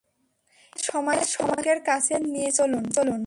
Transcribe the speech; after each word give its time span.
একে 0.73 0.81
সমাজসেবকের 0.87 1.79
কাছে 1.83 2.13
নিয়ে 2.25 2.49
চলুন। 2.57 2.83